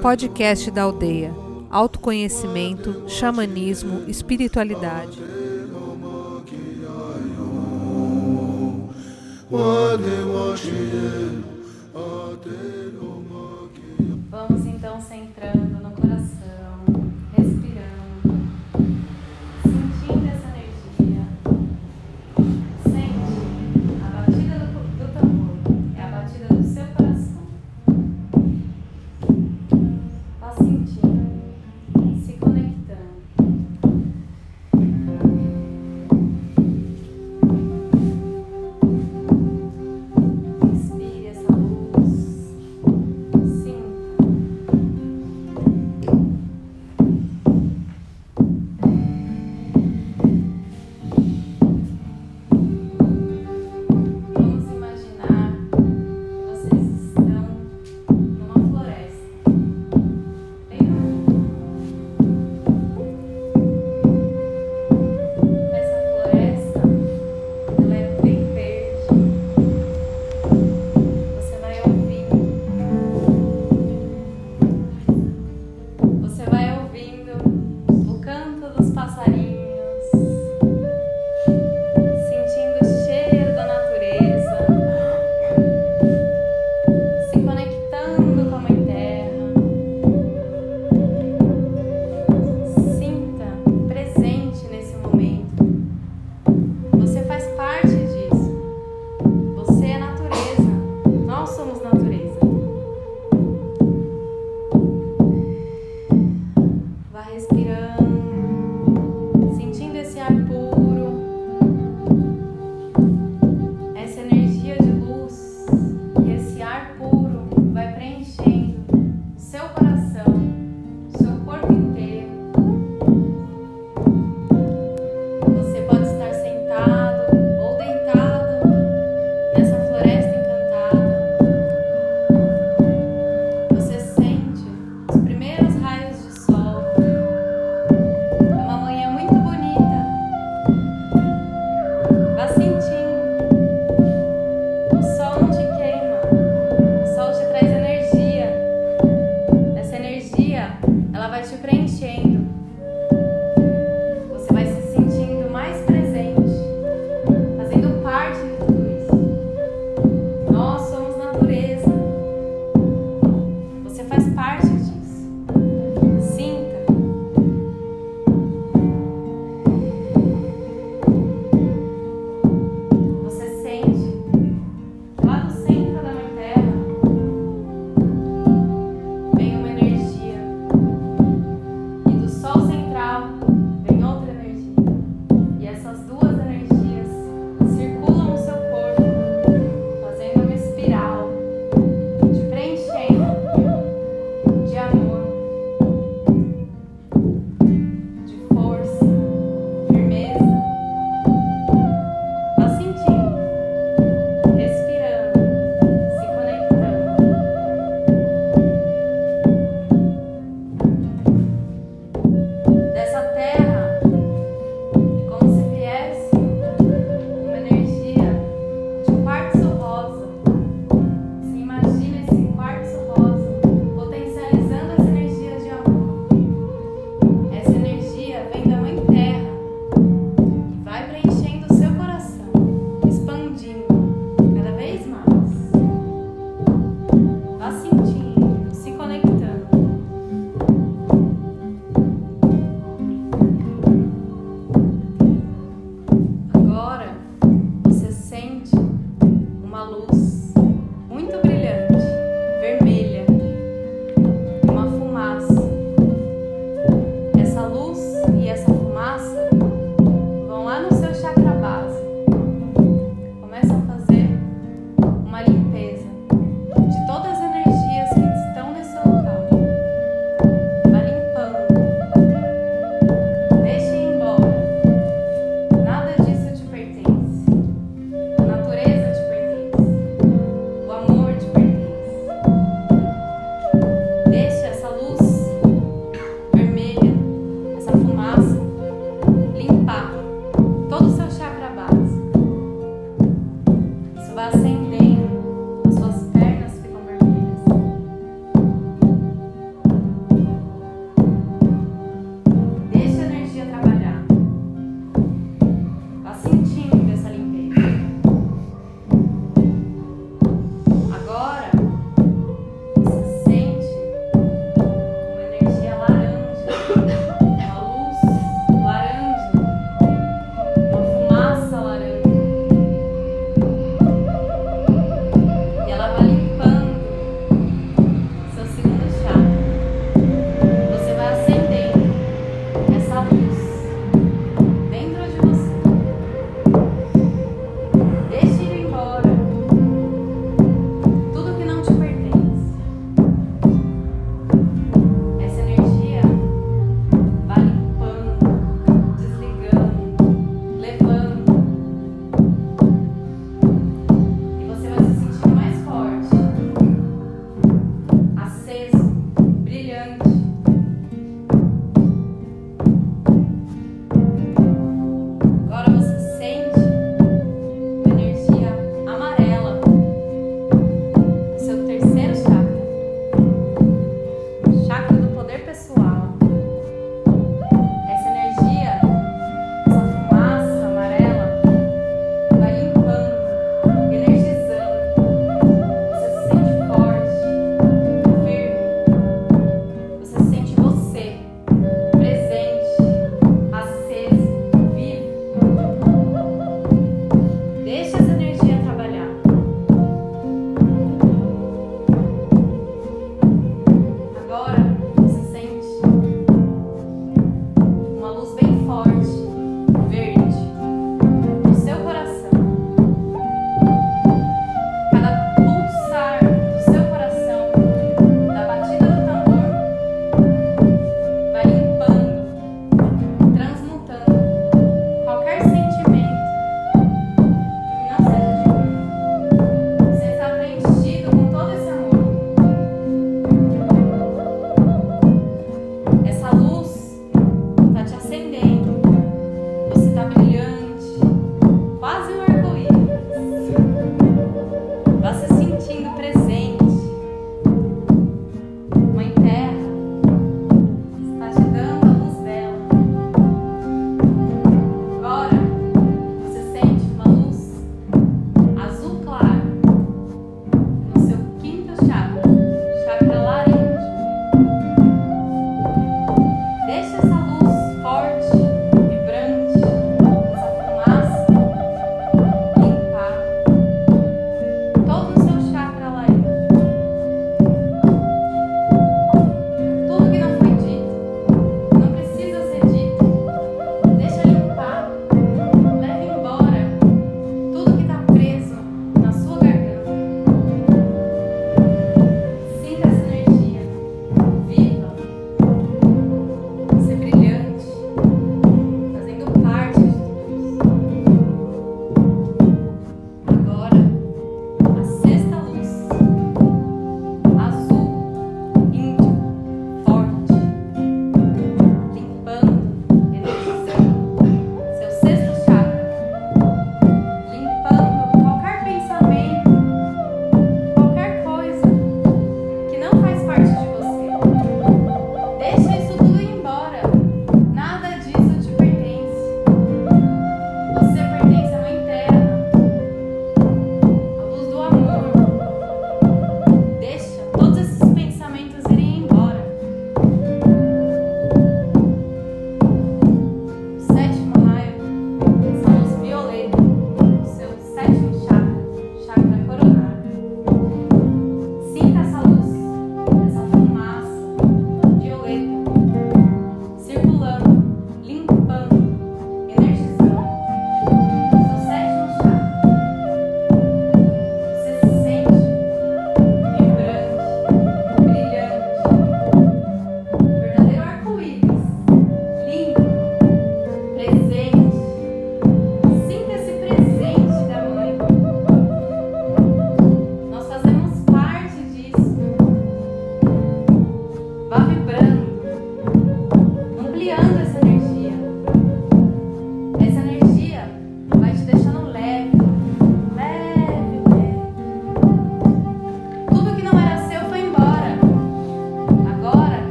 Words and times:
Podcast 0.00 0.70
da 0.70 0.82
aldeia. 0.82 1.34
Autoconhecimento, 1.70 3.04
xamanismo, 3.08 4.08
espiritualidade. 4.08 5.18